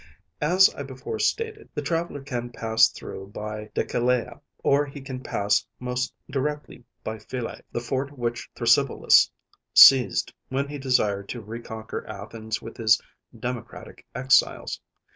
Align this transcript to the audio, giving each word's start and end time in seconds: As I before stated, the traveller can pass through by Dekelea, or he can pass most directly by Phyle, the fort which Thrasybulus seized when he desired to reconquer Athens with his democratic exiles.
As 0.41 0.73
I 0.73 0.81
before 0.81 1.19
stated, 1.19 1.69
the 1.75 1.83
traveller 1.83 2.23
can 2.23 2.49
pass 2.49 2.89
through 2.89 3.27
by 3.27 3.69
Dekelea, 3.75 4.41
or 4.63 4.83
he 4.87 4.99
can 4.99 5.21
pass 5.21 5.63
most 5.79 6.11
directly 6.27 6.83
by 7.03 7.19
Phyle, 7.19 7.59
the 7.71 7.81
fort 7.81 8.17
which 8.17 8.49
Thrasybulus 8.55 9.29
seized 9.75 10.33
when 10.49 10.67
he 10.67 10.79
desired 10.79 11.29
to 11.29 11.41
reconquer 11.41 12.03
Athens 12.07 12.63
with 12.63 12.77
his 12.77 12.99
democratic 13.37 14.03
exiles. 14.15 14.81